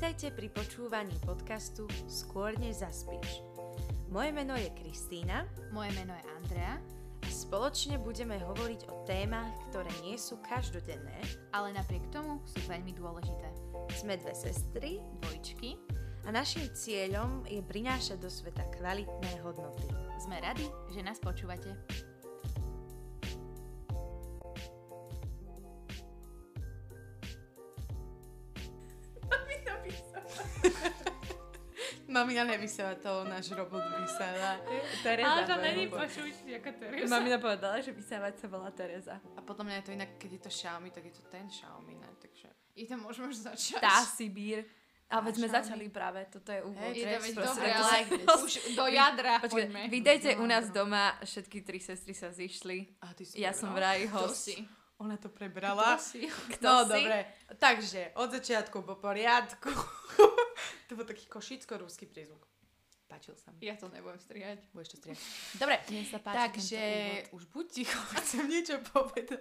[0.00, 3.44] Vítajte pri počúvaní podcastu Skôr než zaspíš.
[4.08, 5.44] Moje meno je Kristýna
[5.76, 6.80] Moje meno je Andrea,
[7.20, 11.20] a spoločne budeme hovoriť o témach, ktoré nie sú každodenné.
[11.52, 13.52] ale napriek tomu sú veľmi dôležité.
[13.92, 15.76] Sme dve sestry Dvojčky,
[16.24, 19.84] a našim cieľom je prinášať do sveta kvalitné hodnoty.
[20.16, 20.64] sme radi,
[20.96, 21.76] že nás počúvate.
[32.30, 34.54] Mamina nevysiela to, náš robot vysiela.
[35.02, 35.26] Tereza.
[35.28, 37.10] Ale to není počuť ako Teresa.
[37.10, 39.18] Mamina povedala, že vysávať sa volá Tereza.
[39.34, 41.98] A podľa mňa je to inak, keď je to Xiaomi, tak je to ten Xiaomi,
[41.98, 42.06] ne?
[42.22, 42.46] Takže...
[42.78, 43.82] I to môžeme už začať.
[43.82, 44.62] Tá Sibír.
[45.10, 46.86] Ale veď sme začali práve, toto je úvod.
[46.86, 47.98] To veď Proste, dobre, to ale
[48.46, 49.80] už do jadra Počkaj, poďme.
[49.90, 50.86] vítajte u nás No.
[50.86, 52.94] doma, všetky tri sestry sa zišli.
[53.02, 54.46] A ty si Ja to som vraj To host.
[54.46, 54.62] si.
[55.00, 55.96] Ona to prebrala.
[55.96, 56.28] To si.
[56.28, 56.92] Kto no, si?
[56.92, 57.18] dobre.
[57.56, 59.72] Takže, od začiatku po poriadku.
[60.88, 62.44] to bol taký košicko-rúsky prízvuk.
[63.08, 63.64] Páčil sa mi.
[63.64, 64.60] Ja to nebudem strihať.
[64.76, 65.18] Budeš to strieť.
[65.56, 66.82] Dobre, Mne sa páči takže
[67.32, 69.40] už buď ticho, chcem niečo povedať.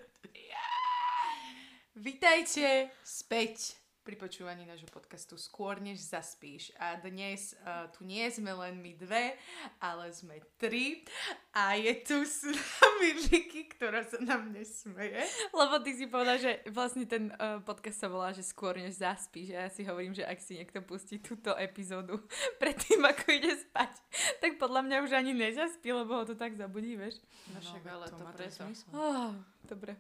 [1.99, 6.71] Vítajte späť pri počúvaní nášho podcastu Skôr než zaspíš.
[6.79, 9.35] A dnes uh, tu nie sme len my dve,
[9.83, 11.03] ale sme tri.
[11.51, 15.19] A je tu s nami Vicky, ktorá sa nám nesmeje.
[15.51, 19.53] Lebo ty si povedal, že vlastne ten uh, podcast sa volá, že skôr než zaspíš.
[19.55, 22.23] A ja si hovorím, že ak si niekto pustí túto epizódu
[22.61, 23.93] predtým, ako ide spať,
[24.39, 27.19] tak podľa mňa už ani nezaspí, lebo ho to tak zabudí, vieš.
[27.51, 28.63] No však ale to má ten preto.
[28.63, 28.89] zmysel.
[28.95, 29.31] Oh,
[29.67, 29.93] dobre.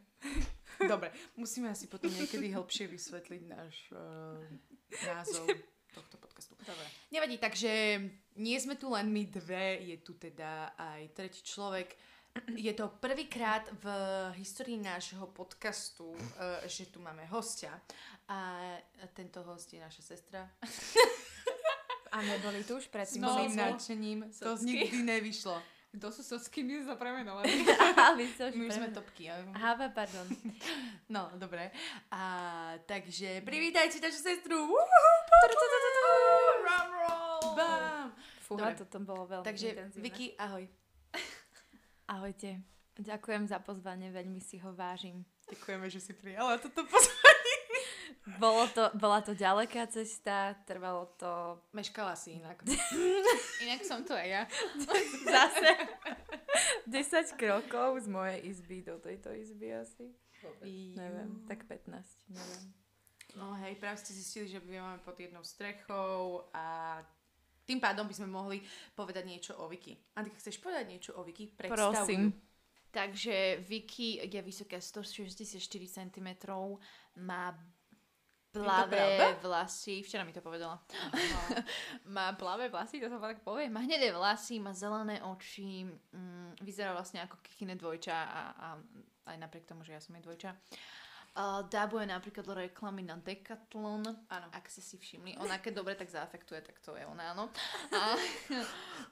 [0.87, 4.39] Dobre, musíme asi potom niekedy hĺbšie vysvetliť náš uh,
[5.03, 5.47] názov
[5.97, 6.55] tohto podcastu.
[6.63, 6.85] Dobre.
[7.11, 7.71] Nevadí, takže
[8.39, 11.97] nie sme tu len my dve, je tu teda aj tretí človek.
[12.55, 13.85] Je to prvýkrát v
[14.39, 17.73] histórii nášho podcastu, uh, že tu máme hostia.
[18.29, 18.61] A
[19.17, 20.45] tento host je naša sestra.
[22.13, 23.21] A neboli tu už predtým?
[23.21, 24.19] S No, malým nadšením.
[24.41, 25.57] To nikdy nevyšlo.
[25.89, 27.49] Kto sú socky, my sa premenovali.
[28.13, 29.25] My už sme topky.
[29.33, 30.25] Aha, pardon.
[31.09, 31.73] No, dobre.
[32.13, 32.21] A
[32.85, 34.69] takže privítajte našu sestru.
[37.57, 38.13] Bam.
[38.45, 38.77] Fúha, Dobre.
[38.81, 40.03] toto bolo veľmi Takže intenzívne.
[40.05, 40.63] Vicky, ahoj.
[42.09, 42.61] Ahojte.
[42.97, 45.21] Ďakujem za pozvanie, veľmi si ho vážim.
[45.49, 47.18] Ďakujeme, že si prijala toto pozvanie.
[48.37, 52.61] Bolo to, bola to ďaleká cesta, trvalo to Meškala si inak.
[53.65, 54.43] Inak som tu aj ja.
[55.35, 55.71] zase
[56.85, 60.11] 10 krokov z mojej izby do tejto izby asi.
[60.95, 61.89] Neviem, tak 15,
[62.31, 62.63] neviem.
[63.37, 66.97] No hej, práve ste zistili, že bývame pod jednou strechou a
[67.69, 68.57] tým pádom by sme mohli
[68.97, 69.93] povedať niečo o Viki.
[70.17, 71.45] Antika, chceš povedať niečo o Viki?
[71.53, 72.33] Predstav Prosím.
[72.89, 76.29] Takže Vicky je vysoká 164 cm,
[77.21, 77.53] má
[78.51, 80.81] plavé vlasy, včera mi to povedala.
[82.15, 83.69] má plavé vlasy, to sa tak povie.
[83.69, 88.67] Má hnedé vlasy, má zelené oči, mm, vyzerá vlastne ako kikine dvojča a, a
[89.29, 90.57] aj napriek tomu, že ja som jej dvojča.
[91.29, 94.47] Uh, dábuje napríklad do reklamy na Decathlon, Áno.
[94.49, 95.37] ak ste si všimli.
[95.37, 97.53] Ona keď dobre tak zaafektuje, tak to je ona, áno.
[97.93, 98.17] A,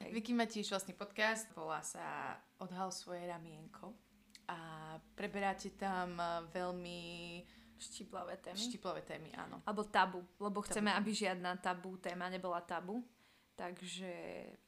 [0.13, 3.93] Vicky má tiež vlastný podcast, volá sa Odhal svoje ramienko
[4.47, 4.57] a
[5.13, 6.17] preberáte tam
[6.55, 7.43] veľmi
[7.79, 8.57] Štiplavé témy.
[8.57, 9.61] štiplavé témy, áno.
[9.65, 10.67] Alebo tabu, lebo Tabu.
[10.67, 13.05] chceme, aby žiadna tabu téma nebola tabu.
[13.57, 14.13] Takže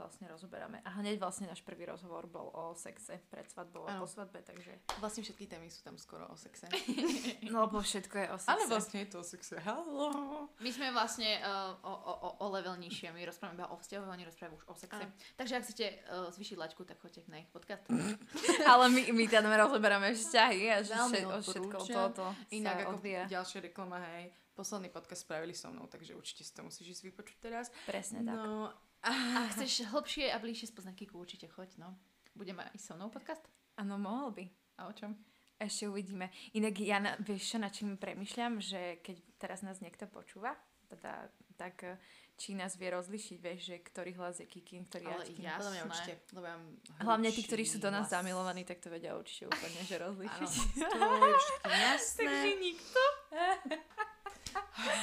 [0.01, 0.81] vlastne rozoberáme.
[0.81, 4.73] A hneď vlastne náš prvý rozhovor bol o sexe pred svadbou a po svadbe, takže...
[4.97, 6.65] Vlastne všetky témy sú tam skoro o sexe.
[7.53, 8.49] No lebo všetko je o sexe.
[8.49, 9.61] Ale vlastne je to o sexe.
[9.61, 10.49] Haló.
[10.57, 14.03] My sme vlastne uh, o, o, o, o level nižšie, my rozprávame iba o vzťahu,
[14.09, 15.05] oni rozprávajú už o sexe.
[15.05, 15.13] Áno.
[15.37, 17.85] Takže ak chcete uh, zvyšiť laťku, tak choďte na ich podcast.
[18.73, 23.29] Ale my, my tam rozoberáme vzťahy a že všet, o všetko toto Inak ako odvíja.
[23.29, 24.33] ďalšia reklama, hej.
[24.59, 27.71] Posledný podcast spravili so mnou, takže určite si to musíš ísť vypočuť teraz.
[27.85, 28.35] Presne tak.
[28.35, 28.67] No,
[28.99, 29.11] A
[29.49, 31.95] chceš hlbšie a bližšie spoznať Kiku, určite choď, no.
[32.33, 33.39] Budeme aj so mnou podcast?
[33.75, 34.45] Áno, mohol by.
[34.77, 35.15] A o čom?
[35.55, 36.27] Ešte uvidíme.
[36.51, 40.51] Inak ja, na, vieš čo, na čím premyšľam, že keď teraz nás niekto počúva,
[40.87, 41.95] teda, tak eh,
[42.35, 45.81] či nás vie rozlišiť, vieš, že ktorý hlas je Kikin, ktorý Ale ja- podľa mňa
[45.81, 45.87] Jasné.
[45.87, 46.13] určite.
[46.31, 46.55] Lebo ja
[46.99, 48.15] Hlavne tí, ktorí sú do nás hlas.
[48.15, 50.67] zamilovaní, tak to vedia určite úplne, že Áno, rozlišiť.
[50.79, 52.31] to je jasné.
[52.57, 52.99] nikto.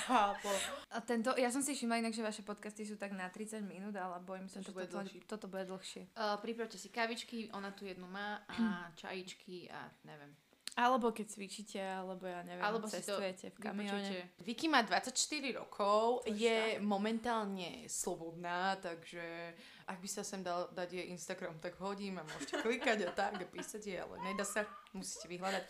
[0.07, 0.49] Chápo.
[0.91, 3.93] A tento, ja som si všimla inak, že vaše podcasty sú tak na 30 minút,
[3.93, 5.21] ale bojím sa, že Toto bude toto, dlhšie.
[5.27, 6.03] toto bude dlhšie.
[6.15, 10.33] Uh, pripravte si kavičky, ona tu jednu má a čajičky a neviem.
[10.77, 14.29] Alebo keď cvičíte, alebo ja neviem, Alebo si to cestujete v kamióne.
[14.45, 15.09] Vicky má 24
[15.57, 19.57] rokov, To je je momentálne slobodná, takže
[19.87, 23.39] ak by sa sem dal dať jej Instagram, tak hodím a môžete klikať a tak
[23.39, 25.63] a písať jej, ale nedá sa, musíte vyhľadať.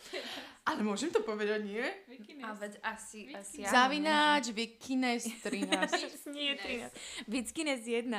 [0.65, 1.85] Ale môžem to povedať, nie?
[2.41, 6.27] A veď asi, asi áno, Zavináč Vikines 13.
[6.35, 7.29] Nie, 13.
[7.29, 8.11] Vickines 1.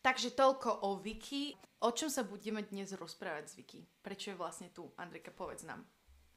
[0.00, 1.52] takže toľko o Vicky.
[1.80, 3.80] O čom sa budeme dnes rozprávať s Vicky?
[4.04, 4.92] Prečo je vlastne tu?
[5.00, 5.80] Andrika, povedz nám.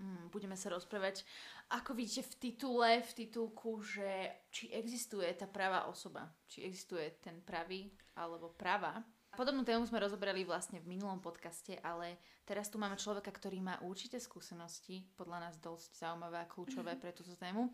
[0.04, 1.24] Mm, budeme sa rozprávať,
[1.72, 7.40] ako vidíte v titule, v titulku, že či existuje tá pravá osoba, či existuje ten
[7.40, 7.88] pravý
[8.20, 9.00] alebo pravá.
[9.32, 13.80] Podobnú tému sme rozobrali vlastne v minulom podcaste, ale teraz tu máme človeka, ktorý má
[13.80, 17.72] určité skúsenosti, podľa nás dosť zaujímavé a kľúčové pre túto tému.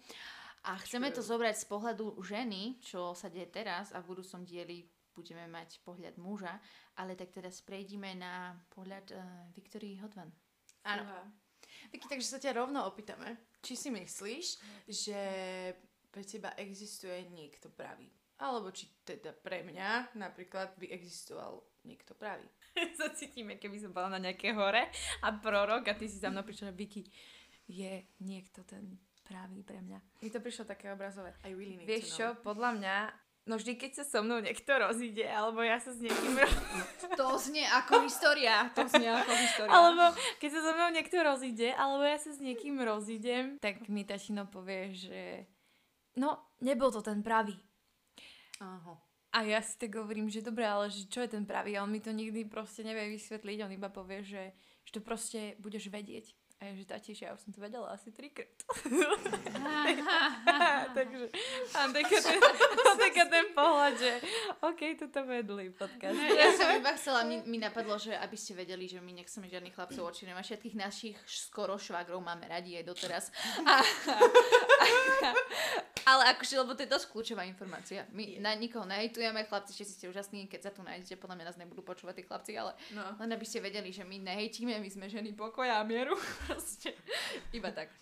[0.70, 4.86] A chceme to zobrať z pohľadu ženy, čo sa deje teraz a v budúcom dieli
[5.18, 6.62] budeme mať pohľad muža,
[6.96, 9.20] ale tak teraz prejdime na pohľad uh,
[9.52, 10.30] Viktorii Hodvan.
[10.86, 11.04] Áno.
[11.88, 14.46] Vicky, takže sa ťa rovno opýtame, či si myslíš,
[14.88, 15.22] že
[16.12, 18.12] pre teba existuje niekto pravý?
[18.40, 22.48] Alebo či teda pre mňa napríklad by existoval niekto pravý?
[23.00, 24.88] sa cítime, keby som bola na nejaké hore
[25.24, 27.04] a prorok a ty si za mnou prišla, Vicky,
[27.70, 28.98] je niekto ten
[29.30, 30.00] pravý pre mňa.
[30.26, 31.38] Mi to prišlo také obrazové.
[31.46, 32.96] I really need Vieš čo, podľa mňa,
[33.50, 36.38] no vždy, keď sa so mnou niekto rozíde, alebo ja sa s niekým
[37.20, 38.70] To znie ako história.
[38.78, 39.72] To znie ako história.
[39.74, 44.06] alebo keď sa so mnou niekto rozíde, alebo ja sa s niekým rozídem, tak mi
[44.06, 45.22] tačino povie, že
[46.22, 47.58] no, nebol to ten pravý.
[48.62, 49.02] Áho.
[49.30, 51.78] A ja si tak hovorím, že dobre, ale že čo je ten pravý?
[51.78, 54.54] A on mi to nikdy proste nevie vysvetliť, on iba povie, že,
[54.86, 56.34] že to proste budeš vedieť.
[56.60, 58.52] A ja, že tatiš, ja už som to vedela asi trikrát.
[60.92, 61.32] Takže
[61.72, 62.36] mám taká ten,
[63.08, 64.12] taká ten pohľad, že
[64.60, 66.20] OK, toto vedli podcast.
[66.20, 69.72] Ja som iba chcela, mi, mi napadlo, že aby ste vedeli, že my nechceme žiadnych
[69.72, 70.44] chlapcov oči nemá.
[70.44, 73.32] Všetkých našich skoro švagrov máme radi aj doteraz.
[73.64, 73.80] A,
[76.06, 78.04] ale akože, lebo to je dosť kľúčová informácia.
[78.12, 81.58] My na nikoho nehejtujeme, chlapci, všetci ste úžasní, keď sa tu nájdete, podľa mňa nás
[81.62, 83.06] nebudú počúvať tí chlapci, ale No.
[83.22, 86.18] len aby ste vedeli, že my nehejtíme, my sme ženy pokoja a mieru.
[86.50, 86.98] Proste.
[87.54, 87.94] Iba tak.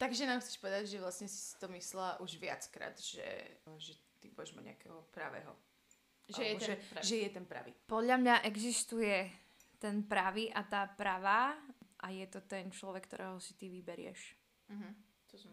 [0.00, 4.56] Takže nám chceš povedať, že vlastne si to myslela už viackrát, že, že ty budeš
[4.56, 5.52] mať nejakého pravého.
[6.24, 7.04] Že je Alebo ten že, pravý.
[7.04, 7.70] že je ten pravý.
[7.84, 9.16] Podľa mňa existuje
[9.76, 11.52] ten pravý a tá pravá
[12.00, 14.36] a je to ten človek, ktorého si ty vyberieš.
[14.72, 14.88] Mhm.
[15.28, 15.52] To, som,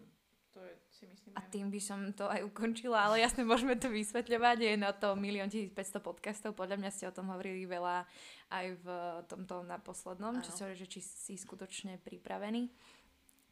[0.55, 3.93] to je, si myslím, A tým by som to aj ukončila, ale jasne môžeme to
[3.93, 4.57] vysvetľovať.
[4.65, 6.57] Je na to 1 1500 podcastov.
[6.57, 8.01] Podľa mňa ste o tom hovorili veľa
[8.49, 8.87] aj v
[9.29, 12.73] tomto na poslednom, čo sa že či si skutočne pripravený,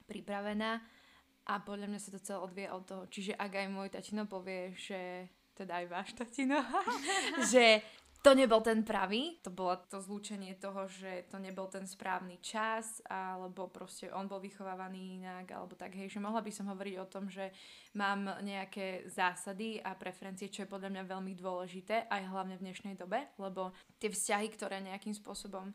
[0.10, 0.82] pripravená.
[1.46, 3.06] A podľa mňa sa to celé odvie od toho.
[3.06, 6.58] Čiže ak aj môj tatino povie, že teda aj váš tatino,
[7.54, 7.86] že
[8.26, 12.98] to nebol ten pravý, to bolo to zlúčenie toho, že to nebol ten správny čas,
[13.06, 17.06] alebo proste on bol vychovávaný inak, alebo tak, hej, že mohla by som hovoriť o
[17.06, 17.54] tom, že
[17.94, 22.98] mám nejaké zásady a preferencie, čo je podľa mňa veľmi dôležité, aj hlavne v dnešnej
[22.98, 25.70] dobe, lebo tie vzťahy, ktoré nejakým spôsobom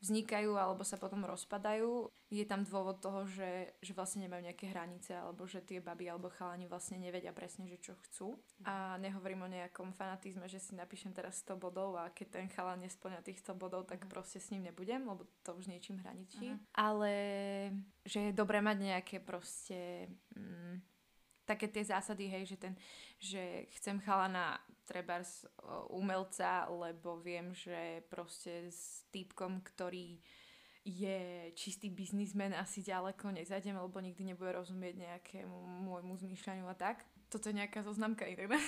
[0.00, 5.14] vznikajú alebo sa potom rozpadajú, je tam dôvod toho, že, že vlastne nemajú nejaké hranice
[5.14, 8.36] alebo že tie baby alebo chalani vlastne nevedia presne, že čo chcú.
[8.66, 12.82] A nehovorím o nejakom fanatizme, že si napíšem teraz 100 bodov a keď ten chalan
[12.82, 16.52] nesplňa tých 100 bodov, tak proste s ním nebudem, lebo to už niečím hraničí.
[16.52, 16.58] Mhm.
[16.74, 17.12] Ale
[18.04, 20.10] že je dobré mať nejaké proste...
[20.34, 20.82] Mm,
[21.46, 22.74] také tie zásady, hej, že ten,
[23.22, 30.22] že chcem chalana trebárs o, umelca, lebo viem, že proste s týpkom, ktorý
[30.86, 37.02] je čistý biznismen, asi ďaleko nezajdem, lebo nikdy nebude rozumieť nejakému môjmu zmýšľaniu a tak.
[37.26, 38.54] Toto je nejaká zoznamka inak.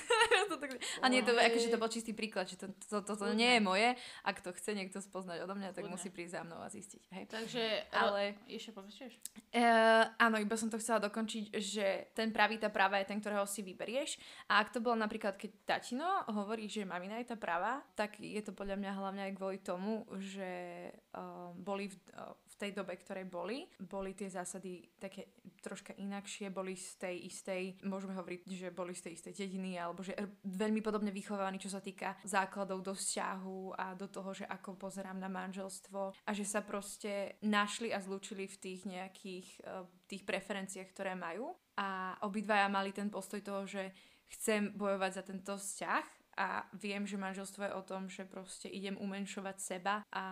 [0.48, 0.56] To
[1.04, 3.36] a nie, to, akože to bol čistý príklad, že to, to, to, to Kľudne.
[3.36, 3.88] nie je moje.
[4.24, 5.92] Ak to chce niekto spoznať odo mňa, tak Kľudne.
[5.92, 7.02] musí prísť za mnou a zistiť.
[7.12, 7.24] Hej.
[7.28, 8.22] Takže, Ale- ale...
[8.48, 9.12] Ešte pokračuješ?
[9.52, 13.44] Uh, áno, iba som to chcela dokončiť, že ten pravý, tá práva je ten, ktorého
[13.44, 14.16] si vyberieš.
[14.48, 18.40] A ak to bolo napríklad, keď tatino hovorí, že mamina je tá práva, tak je
[18.40, 23.30] to podľa mňa hlavne aj kvôli tomu, že uh, boli v, uh, tej dobe, ktorej
[23.30, 28.92] boli, boli tie zásady také troška inakšie, boli z tej istej, môžeme hovoriť, že boli
[28.92, 33.78] z tej istej dediny, alebo že veľmi podobne vychovávaní, čo sa týka základov do vzťahu
[33.78, 38.50] a do toho, že ako pozerám na manželstvo a že sa proste našli a zlúčili
[38.50, 41.52] v tých nejakých uh, tých preferenciách, ktoré majú.
[41.76, 43.92] A obidvaja mali ten postoj toho, že
[44.32, 46.04] chcem bojovať za tento vzťah
[46.38, 50.24] a viem, že manželstvo je o tom, že proste idem umenšovať seba a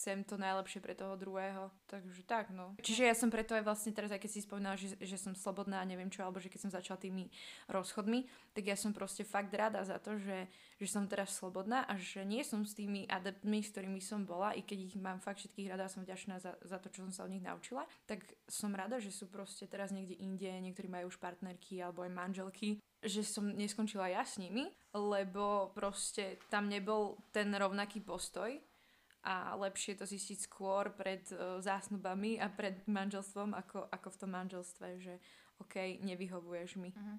[0.00, 1.68] chcem to najlepšie pre toho druhého.
[1.84, 2.72] Takže tak, no.
[2.80, 5.84] Čiže ja som preto aj vlastne teraz, aj keď si spomínala, že, že som slobodná
[5.84, 7.28] a neviem čo, alebo že keď som začala tými
[7.68, 8.24] rozchodmi,
[8.56, 10.48] tak ja som proste fakt rada za to, že,
[10.80, 14.56] že som teraz slobodná a že nie som s tými adeptmi, s ktorými som bola,
[14.56, 17.12] i keď ich mám fakt všetkých rada a som vďačná za, za to, čo som
[17.12, 21.12] sa od nich naučila, tak som rada, že sú proste teraz niekde inde, niektorí majú
[21.12, 27.20] už partnerky alebo aj manželky, že som neskončila ja s nimi, lebo proste tam nebol
[27.32, 28.56] ten rovnaký postoj
[29.24, 34.30] a lepšie to zistiť skôr pred uh, zásnubami a pred manželstvom ako, ako v tom
[34.32, 35.14] manželstve, že
[35.60, 36.90] OK, nevyhovuješ mi.
[36.96, 37.18] Uh-huh.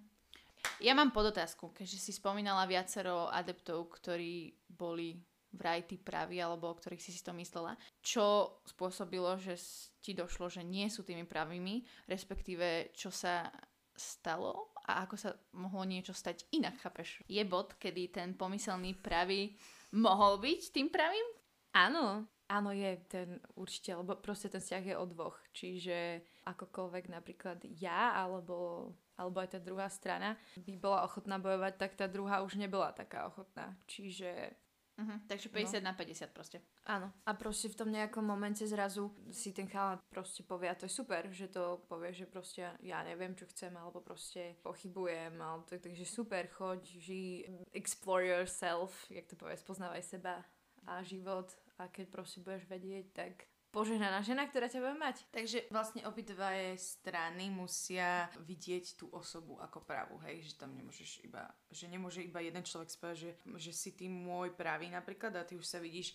[0.81, 5.17] Ja mám podotázku, keďže si spomínala viacero adeptov, ktorí boli
[5.51, 7.75] vraj tí praví, alebo o ktorých si si to myslela.
[7.99, 9.59] Čo spôsobilo, že
[9.99, 13.51] ti došlo, že nie sú tými pravými, respektíve čo sa
[13.91, 17.21] stalo a ako sa mohlo niečo stať inak, chápeš?
[17.27, 19.53] Je bod, kedy ten pomyselný pravý
[19.93, 21.40] mohol byť tým pravým?
[21.71, 25.39] Áno, áno je ten určite, lebo proste ten vzťah je o dvoch.
[25.55, 31.91] Čiže akokoľvek napríklad ja alebo, alebo aj tá druhá strana by bola ochotná bojovať, tak
[31.95, 33.79] tá druhá už nebola taká ochotná.
[33.87, 34.55] Čiže
[35.01, 35.89] Uh-huh, takže 50 no.
[35.89, 36.61] na 50 proste.
[36.85, 37.09] Áno.
[37.25, 40.93] A proste v tom nejakom momente zrazu si ten chalán proste povie, a to je
[40.93, 45.81] super, že to povie, že proste ja neviem, čo chcem, alebo proste pochybujem, alebo tak,
[45.81, 50.45] takže super, choď, ži, explore yourself, jak to povie, spoznávaj seba
[50.87, 53.33] a život a keď proste budeš vedieť, tak
[53.71, 55.23] požehnaná žena, ktorá ťa bude mať.
[55.31, 61.47] Takže vlastne obidva strany musia vidieť tú osobu ako pravú, hej, že tam nemôžeš iba,
[61.71, 65.55] že nemôže iba jeden človek spať, že, že si ty môj pravý napríklad a ty
[65.55, 66.13] už sa vidíš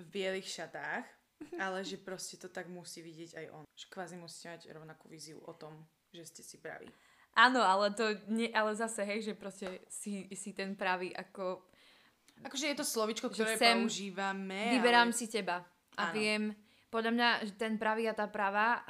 [0.00, 1.04] v bielých šatách,
[1.64, 3.64] ale že proste to tak musí vidieť aj on.
[3.76, 5.76] Že kvázi musíte mať rovnakú víziu o tom,
[6.10, 6.88] že ste si praví.
[7.34, 11.66] Áno, ale to nie, ale zase, hej, že proste si, si ten pravý ako
[12.42, 14.74] Akože je to slovičko, ktoré chcem, používame.
[14.74, 15.16] Vyberám ale...
[15.16, 15.62] si teba.
[15.94, 16.14] A ano.
[16.18, 16.42] viem,
[16.90, 18.82] podľa mňa ten pravý a tá pravá,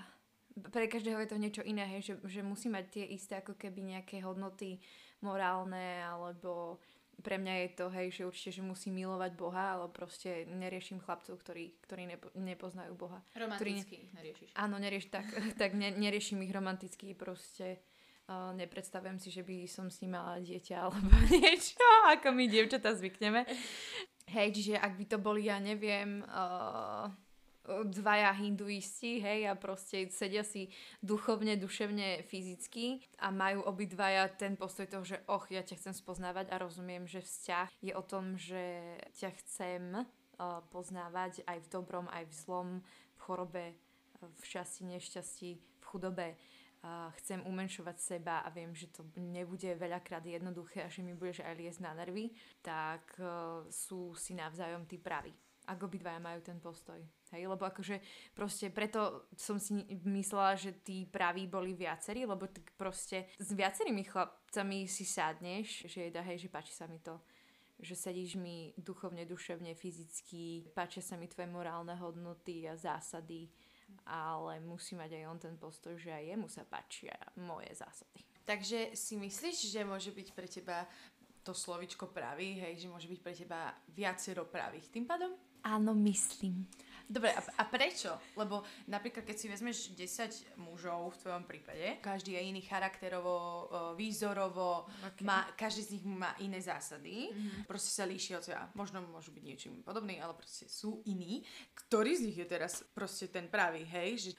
[0.71, 3.99] pre každého je to niečo iné, hej, že, že musí mať tie isté ako keby
[3.99, 4.79] nejaké hodnoty
[5.19, 6.79] morálne, alebo
[7.23, 11.39] pre mňa je to, hej, že určite, že musí milovať Boha, ale proste neriešim chlapcov,
[11.41, 13.23] ktorí, ktorí nepo, nepoznajú Boha.
[13.35, 14.51] Romanticky ktorý, neriešiš.
[14.59, 15.27] Áno, nerieš, tak,
[15.61, 17.83] tak ne, neriešim ich romanticky, proste
[18.25, 21.77] Uh, nepredstavujem si, že by som s ním mala dieťa alebo niečo,
[22.09, 23.45] ako my dievčatá zvykneme.
[24.33, 27.13] Hej, čiže ak by to boli, ja neviem, uh,
[27.69, 30.73] dvaja hinduisti, hej, a proste sedia si
[31.05, 36.49] duchovne, duševne, fyzicky a majú obidvaja ten postoj toho, že och, ja ťa chcem spoznávať
[36.49, 38.89] a rozumiem, že vzťah je o tom, že
[39.21, 42.69] ťa chcem uh, poznávať aj v dobrom, aj v zlom,
[43.17, 43.67] v chorobe,
[44.21, 46.41] v šťastí, nešťastí, v chudobe
[47.21, 51.55] chcem umenšovať seba a viem, že to nebude veľakrát jednoduché a že mi budeš aj
[51.57, 52.29] liesť na nervy,
[52.61, 55.33] tak uh, sú si navzájom tí praví.
[55.65, 57.01] Ak obidvaja majú ten postoj.
[57.33, 58.05] Hej, lebo akože
[58.37, 64.05] proste preto som si myslela, že tí praví boli viacerí, lebo tak proste s viacerými
[64.05, 67.17] chlapcami si sádneš, že dá, hej, že páči sa mi to
[67.75, 73.51] že sedíš mi duchovne, duševne, fyzicky, páčia sa mi tvoje morálne hodnoty a zásady
[74.03, 78.27] ale musí mať aj on ten postoj, že aj jemu sa páčia moje zásady.
[78.45, 80.85] Takže si myslíš, že môže byť pre teba
[81.45, 85.33] to slovičko pravý, hej, že môže byť pre teba viacero pravých tým pádom?
[85.65, 86.69] Áno, myslím.
[87.05, 88.17] Dobre, a, a prečo?
[88.35, 94.89] Lebo napríklad, keď si vezmeš 10 mužov v tvojom prípade, každý je iný charakterovo, výzorovo,
[95.05, 95.25] okay.
[95.25, 97.69] má, každý z nich má iné zásady, mm-hmm.
[97.69, 98.73] proste sa líšia od seba.
[98.73, 101.45] Možno môžu byť niečím podobný, ale proste sú iní.
[101.87, 104.19] Ktorý z nich je teraz proste ten pravý, hej?
[104.19, 104.31] Že,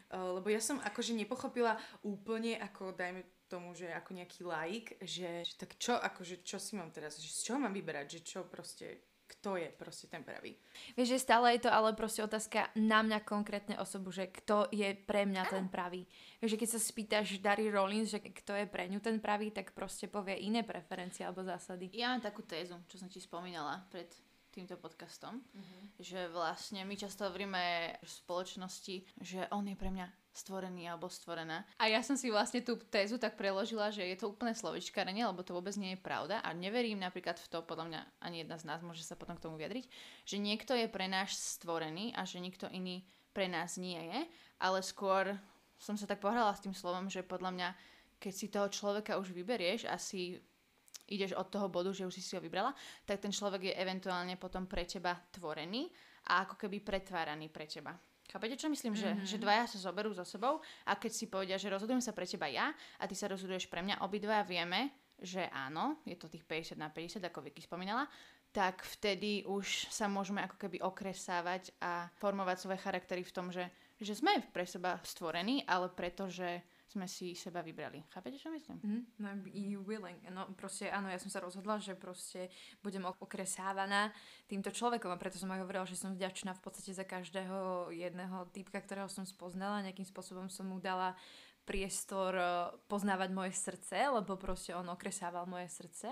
[0.42, 5.54] lebo ja som akože nepochopila úplne, ako dajme tomu, že ako nejaký laik, že, že
[5.56, 9.15] tak čo, akože čo si mám teraz, že z čoho mám vyberať, že čo proste
[9.26, 10.54] kto je proste ten pravý.
[10.94, 14.94] Vieš, že stále je to ale proste otázka na mňa konkrétne osobu, že kto je
[14.94, 16.06] pre mňa ten pravý.
[16.42, 19.74] Vieš, že keď sa spýtaš Dary Rollins, že kto je pre ňu ten pravý, tak
[19.74, 21.90] proste povie iné preferencie alebo zásady.
[21.94, 24.10] Ja mám takú tézu, čo som ti spomínala pred
[24.56, 25.84] týmto podcastom, uh-huh.
[26.00, 31.64] že vlastne my často hovoríme v spoločnosti, že on je pre mňa stvorený alebo stvorená.
[31.80, 35.48] A ja som si vlastne tú tézu tak preložila, že je to úplne slovičkárenie, lebo
[35.48, 38.68] to vôbec nie je pravda a neverím napríklad v to, podľa mňa ani jedna z
[38.68, 39.88] nás môže sa potom k tomu vyjadriť,
[40.28, 44.20] že niekto je pre nás stvorený a že nikto iný pre nás nie je,
[44.60, 45.40] ale skôr
[45.80, 47.70] som sa tak pohrala s tým slovom, že podľa mňa,
[48.20, 50.40] keď si toho človeka už vyberieš a si
[51.06, 52.74] ideš od toho bodu, že už si si ho vybrala,
[53.06, 55.88] tak ten človek je eventuálne potom pre teba tvorený
[56.32, 57.94] a ako keby pretváraný pre teba.
[58.26, 58.98] Chápete, čo myslím?
[58.98, 59.28] Že, mm-hmm.
[59.30, 62.50] že dvaja sa zoberú za sebou a keď si povedia, že rozhodujem sa pre teba
[62.50, 64.92] ja a ty sa rozhoduješ pre mňa, obidvaja vieme,
[65.22, 68.10] že áno, je to tých 50 na 50, ako Vicky spomínala,
[68.56, 73.68] tak vtedy už sa môžeme ako keby okresávať a formovať svoje charaktery v tom, že,
[74.00, 76.64] že sme pre seba stvorení, ale pretože
[76.96, 78.08] sme si seba vybrali.
[78.08, 78.80] Chápete, čo myslím?
[78.80, 80.16] Mm, no, you willing.
[80.32, 82.48] No proste áno, ja som sa rozhodla, že proste
[82.80, 84.16] budem okresávaná
[84.48, 88.48] týmto človekom a preto som aj hovorila, že som vďačná v podstate za každého jedného
[88.56, 89.84] typka, ktorého som spoznala.
[89.84, 91.20] Nejakým spôsobom som mu dala
[91.68, 92.48] priestor eh,
[92.88, 96.08] poznávať moje srdce, lebo proste on okresával moje srdce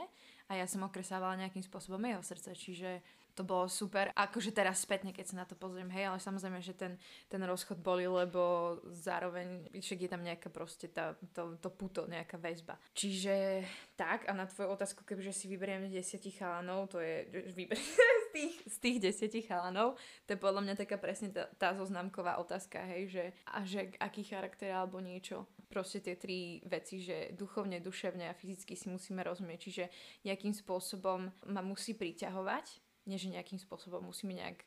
[0.49, 2.99] a ja som okresávala nejakým spôsobom jeho srdce, čiže
[3.33, 4.13] to bolo super.
[4.13, 7.81] Akože teraz spätne, keď sa na to pozriem, hej, ale samozrejme, že ten, ten rozchod
[7.81, 12.77] boli, lebo zároveň však je tam nejaká proste tá, to, to puto, nejaká väzba.
[12.93, 13.65] Čiže
[13.97, 17.25] tak, a na tvoju otázku, kebyže si vyberiem desiatich chalanov, to je,
[17.57, 17.77] vyber
[18.25, 19.97] z tých, z tých desiatich chalanov,
[20.29, 24.21] to je podľa mňa taká presne tá, tá zoznamková otázka, hej, že, a že aký
[24.21, 25.49] charakter alebo niečo.
[25.73, 29.85] Proste tie tri veci, že duchovne, duševne a fyzicky si musíme rozumieť, čiže
[30.21, 34.63] nejakým spôsobom ma musí priťahovať, nie že nejakým spôsobom musíme nejak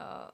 [0.00, 0.30] uh,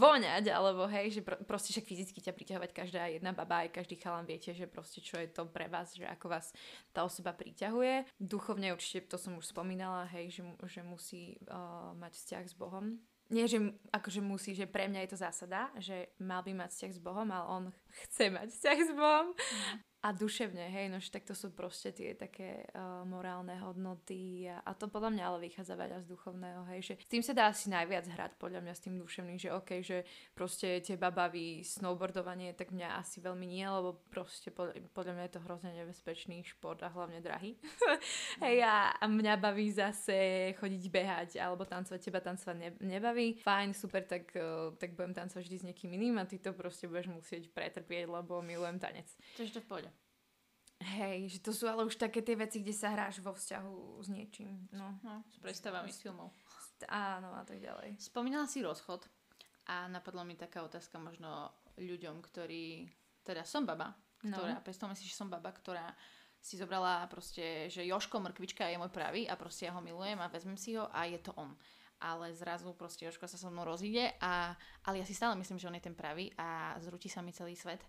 [0.00, 4.00] voňať, alebo hej, že pr- proste však fyzicky ťa priťahovať každá jedna baba, aj každý
[4.00, 6.52] chalan viete, že proste čo je to pre vás, že ako vás
[6.90, 8.08] tá osoba priťahuje.
[8.18, 12.98] Duchovne určite, to som už spomínala, hej, že, že musí uh, mať vzťah s Bohom.
[13.30, 16.92] Nie, že akože musí, že pre mňa je to zásada, že mal by mať vzťah
[16.98, 19.26] s Bohom, ale on chce mať vzťah s Bohom.
[19.34, 24.64] Mm a duševne, hej, no tak to sú proste tie také uh, morálne hodnoty a,
[24.64, 27.52] a to podľa mňa ale vychádza veľa z duchovného, hej, že s tým sa dá
[27.52, 32.56] asi najviac hrať podľa mňa s tým duševným, že ok, že proste teba baví snowboardovanie,
[32.56, 36.80] tak mňa asi veľmi nie, lebo proste podľa, podľa mňa je to hrozne nebezpečný šport
[36.80, 37.60] a hlavne drahý.
[38.44, 43.76] hej, a, a mňa baví zase chodiť behať alebo tancovať, teba tancovať ne, nebaví, fajn,
[43.76, 47.12] super, tak, uh, tak budem tancovať vždy s niekým iným a ty to proste budeš
[47.12, 49.08] musieť pretrpieť, lebo milujem tanec.
[49.36, 49.90] Čiže to v pohode.
[50.80, 54.08] Hej, že to sú ale už také tie veci, kde sa hráš vo vzťahu s
[54.08, 54.64] niečím.
[54.72, 56.32] No, no s predstavami z filmov.
[56.88, 58.00] Áno a tak ďalej.
[58.00, 59.04] Spomínala si rozchod
[59.68, 62.88] a napadla mi taká otázka možno ľuďom, ktorí,
[63.20, 63.92] teda som baba,
[64.24, 64.64] ktorá, no.
[64.64, 65.92] predstavme si, že som baba, ktorá
[66.40, 70.32] si zobrala proste, že Joško Mrkvička je môj pravý a proste ja ho milujem a
[70.32, 71.52] vezmem si ho a je to on.
[72.00, 74.56] Ale zrazu proste Joško sa so mnou rozíde a,
[74.88, 77.52] ale ja si stále myslím, že on je ten pravý a zrúti sa mi celý
[77.52, 77.84] svet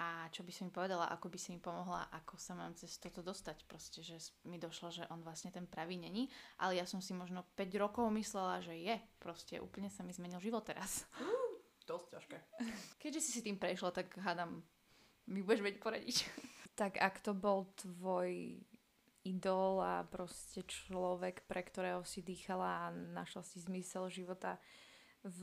[0.00, 2.96] a čo by si mi povedala, ako by si mi pomohla, ako sa mám cez
[2.96, 3.68] toto dostať.
[3.68, 4.16] Proste, že
[4.48, 8.08] mi došlo, že on vlastne ten pravý není, ale ja som si možno 5 rokov
[8.08, 8.96] myslela, že je.
[9.20, 11.04] Proste úplne sa mi zmenil život teraz.
[11.20, 12.38] Uh, dosť ťažké.
[13.04, 14.64] Keďže si si tým prešla, tak hádam,
[15.28, 16.16] mi budeš vedieť poradiť.
[16.80, 18.56] Tak ak to bol tvoj
[19.24, 24.56] idol a proste človek, pre ktorého si dýchala a našla si zmysel života
[25.20, 25.40] v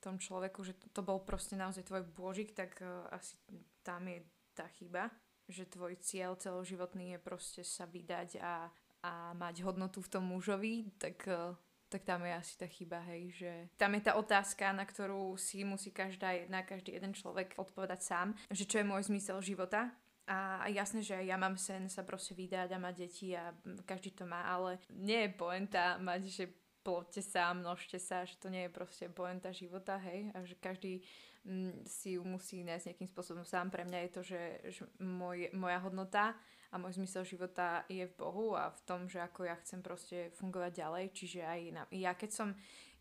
[0.00, 3.38] tom človeku, že to, bol proste naozaj tvoj božik, tak uh, asi
[3.86, 4.24] tam je
[4.56, 5.12] tá chyba,
[5.48, 8.68] že tvoj cieľ celoživotný je proste sa vydať a,
[9.04, 11.56] a mať hodnotu v tom mužovi, tak, e,
[11.88, 15.64] tak tam je asi tá chyba, hej, že tam je tá otázka, na ktorú si
[15.66, 19.90] musí každá jedna, každý jeden človek odpovedať sám, že čo je môj zmysel života,
[20.26, 23.50] a jasné, že ja mám sen sa proste vydať a mať deti a
[23.82, 26.44] každý to má, ale nie je poenta mať, že
[26.82, 31.02] plotte sa, množte sa, že to nie je proste poenta života, hej, a že každý
[31.42, 33.66] Mm, si ju musí nájsť nejakým spôsobom sám.
[33.66, 34.42] Pre mňa je to, že,
[34.78, 36.38] že môj, moja hodnota
[36.70, 40.30] a môj zmysel života je v Bohu a v tom, že ako ja chcem proste
[40.38, 41.04] fungovať ďalej.
[41.10, 42.48] Čiže aj na, ja keď som,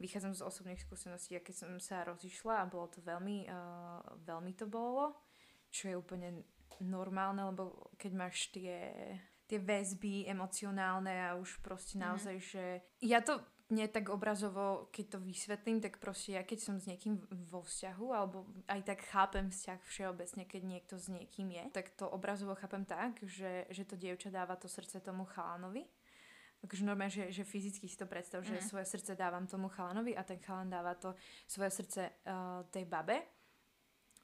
[0.02, 4.58] vychádzam z osobných skúseností, ja keď som sa rozišla a bolo to veľmi, uh, veľmi
[4.58, 5.22] to bolo,
[5.70, 6.42] čo je úplne
[6.84, 8.92] normálne, lebo keď máš tie
[9.52, 12.04] tie väzby emocionálne a už proste mhm.
[12.08, 12.64] naozaj, že
[13.04, 17.20] ja to nie tak obrazovo, keď to vysvetlím, tak proste ja keď som s niekým
[17.48, 22.04] vo vzťahu, alebo aj tak chápem vzťah všeobecne, keď niekto s niekým je, tak to
[22.08, 25.88] obrazovo chápem tak, že, že to dievča dáva to srdce tomu chalanovi.
[26.62, 28.48] Takže normálne, že, že fyzicky si to predstav, mm.
[28.48, 28.68] že mhm.
[28.68, 31.16] svoje srdce dávam tomu chalanovi a ten chalan dáva to
[31.48, 33.41] svoje srdce uh, tej babe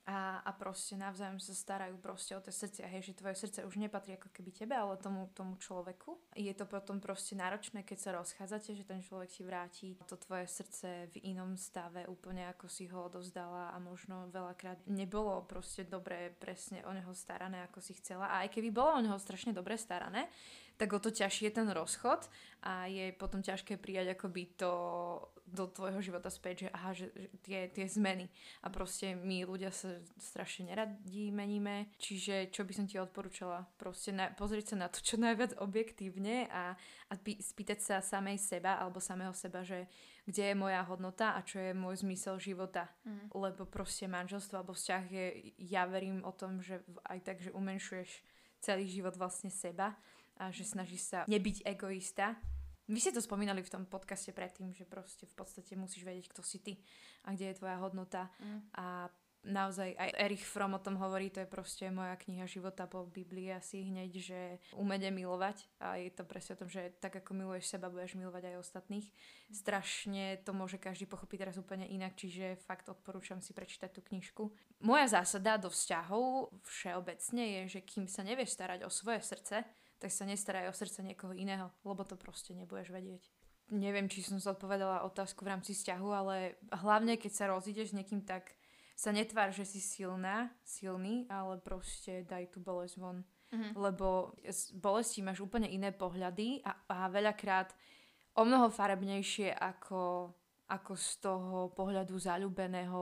[0.07, 3.75] a, a proste navzájom sa starajú proste o tie srdcia, hej, že tvoje srdce už
[3.75, 6.15] nepatrí ako keby tebe, ale tomu, tomu človeku.
[6.31, 10.47] Je to potom proste náročné, keď sa rozchádzate, že ten človek ti vráti to tvoje
[10.47, 16.31] srdce v inom stave, úplne ako si ho odovzdala a možno veľakrát nebolo proste dobre
[16.39, 18.31] presne o neho starané, ako si chcela.
[18.31, 20.31] A aj keby bolo o neho strašne dobre starané,
[20.77, 22.29] tak o to ťažšie je ten rozchod
[22.61, 24.71] a je potom ťažké prijať akoby to
[25.47, 28.27] do tvojho života späť, že aha, že, že tie, tie zmeny
[28.59, 34.11] a proste my ľudia sa strašne neradí meníme, čiže čo by som ti odporúčala, proste
[34.11, 36.75] na, pozrieť sa na to čo najviac objektívne a,
[37.07, 39.87] a pý, spýtať sa samej seba alebo samého seba, že
[40.27, 42.91] kde je moja hodnota a čo je môj zmysel života.
[43.07, 43.31] Mm.
[43.31, 45.25] Lebo proste manželstvo alebo vzťah je,
[45.71, 48.11] ja verím o tom, že aj tak, že umenšuješ
[48.59, 49.95] celý život vlastne seba
[50.37, 52.37] a že snažíš sa nebyť egoista
[52.87, 56.39] vy ste to spomínali v tom podcaste predtým, že proste v podstate musíš vedieť, kto
[56.39, 56.79] si ty
[57.27, 58.31] a kde je tvoja hodnota.
[58.39, 58.59] Mm.
[58.79, 59.11] A
[59.43, 63.51] naozaj aj Erich Fromm o tom hovorí, to je proste moja kniha života po Biblii
[63.51, 64.39] asi hneď, že
[64.75, 68.55] umede milovať a je to presne o tom, že tak ako miluješ seba, budeš milovať
[68.55, 69.07] aj ostatných.
[69.51, 74.47] Strašne to môže každý pochopiť teraz úplne inak, čiže fakt odporúčam si prečítať tú knižku.
[74.83, 79.67] Moja zásada do vzťahov všeobecne je, že kým sa nevieš starať o svoje srdce,
[79.97, 83.23] tak sa nestaraj o srdce niekoho iného, lebo to proste nebudeš vedieť.
[83.67, 88.23] Neviem, či som zodpovedala otázku v rámci vzťahu, ale hlavne keď sa rozídeš s niekým,
[88.23, 88.55] tak
[88.97, 93.21] sa netvár, že si silná, silný, ale proste daj tú bolesť von.
[93.51, 93.75] Mhm.
[93.75, 97.71] Lebo z bolesti máš úplne iné pohľady a, a veľakrát
[98.35, 100.31] o mnoho farebnejšie ako,
[100.67, 103.01] ako z toho pohľadu zalúbeného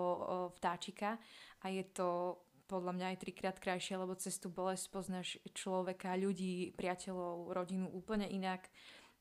[0.53, 1.17] vtáčika
[1.61, 6.73] a je to podľa mňa aj trikrát krajšie, lebo cez tú bolesť poznáš človeka, ľudí,
[6.73, 8.67] priateľov, rodinu úplne inak,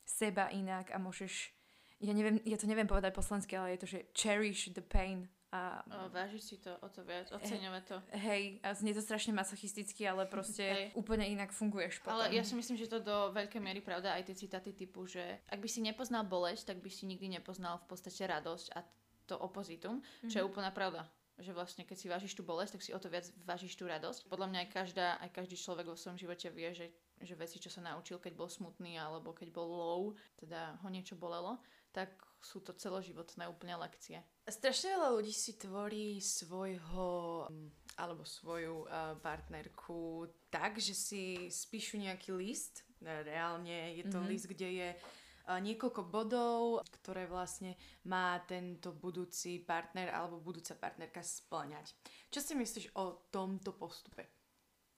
[0.05, 1.53] seba inak a môžeš,
[2.01, 5.29] ja, neviem, ja to neviem povedať po slovensky, ale je to, že cherish the pain.
[5.55, 7.97] A, O, vážiť si to o to viac, oceňovať to.
[8.19, 10.87] hej, a znie to strašne masochisticky, ale proste Hej.
[10.99, 12.19] úplne inak funguješ potom.
[12.19, 15.23] Ale ja si myslím, že to do veľkej miery pravda aj tie citáty typu, že
[15.47, 18.83] ak by si nepoznal bolesť, tak by si nikdy nepoznal v podstate radosť a
[19.31, 21.07] to opozitum, čo je úplná pravda.
[21.35, 24.31] Že vlastne keď si vážiš tú bolesť, tak si o to viac vážiš tú radosť.
[24.31, 26.87] Podľa mňa aj, každá, aj každý človek vo svojom živote vie, že,
[27.19, 30.03] že veci, čo sa naučil, keď bol smutný alebo keď bol low,
[30.39, 31.59] teda ho niečo bolelo,
[31.91, 34.23] tak sú to celoživotné úplne lekcie.
[34.47, 37.09] Strašne veľa ľudí si tvorí svojho
[37.51, 42.87] mm, alebo svoju uh, partnerku tak, že si spíšu nejaký list.
[43.03, 44.29] Reálne je to Mhm.
[44.29, 45.01] list, kde je uh,
[45.49, 47.77] niekoľko bodov, ktoré vlastne
[48.09, 51.93] má tento budúci partner alebo budúca partnerka splňať.
[52.33, 54.25] Čo si myslíš o tomto postupe?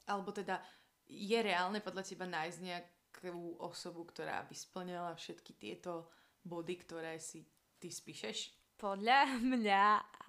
[0.06, 0.62] Alebo teda
[1.06, 6.10] je reálne podľa teba nájsť nejakú osobu, ktorá by splňala všetky tieto
[6.46, 7.42] body, ktoré si
[7.82, 8.54] ty spíšeš?
[8.78, 9.84] Podľa mňa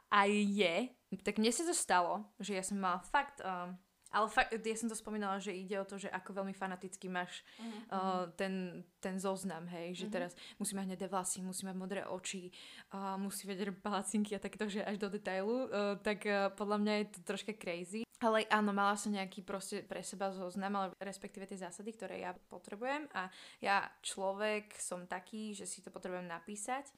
[0.09, 0.75] aj je.
[1.21, 3.43] Tak mne sa to stalo, že ja som mala fakt...
[3.45, 3.77] Um,
[4.17, 7.45] ale fakt, ja som to spomínala, že ide o to, že ako veľmi fanaticky máš
[7.93, 10.13] uh, ten, ten zoznam, hej, že Mhm.
[10.17, 12.49] teraz musí mať hnedé vlasy, musí mať modré oči,
[12.97, 16.93] uh, musí vedieť palacinky a takto, že až do detailu, uh, tak uh, podľa mňa
[16.97, 18.01] je to troška crazy.
[18.17, 22.33] Ale áno, mala som nejaký proste pre seba zoznam, ale respektíve tie zásady, ktoré ja
[22.49, 23.29] potrebujem a
[23.61, 26.89] ja človek som taký, že si to potrebujem napísať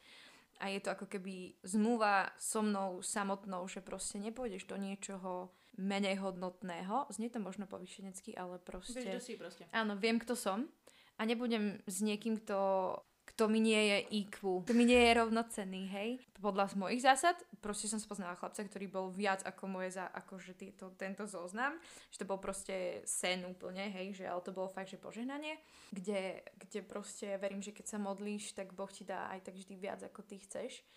[0.63, 6.19] a je to ako keby zmluva so mnou samotnou, že proste nepôjdeš do niečoho menej
[6.19, 7.07] hodnotného.
[7.09, 8.99] Znie to možno povyšenecky, ale proste...
[8.99, 9.63] Vieš, si proste.
[9.71, 10.67] Áno, viem, kto som
[11.19, 12.59] a nebudem s niekým, kto,
[13.27, 16.09] kto mi nie je IQ, kto mi nie je rovnocenný, hej.
[16.39, 20.95] Podľa mojich zásad, proste som spoznala chlapca, ktorý bol viac ako moje, za, akože týto,
[20.95, 21.75] tento zoznam,
[22.07, 25.59] že to bol proste sen úplne, hej, že ale to bolo fakt, že požehnanie,
[25.91, 29.75] kde, kde proste verím, že keď sa modlíš, tak Boh ti dá aj tak vždy
[29.75, 30.79] viac, ako ty chceš.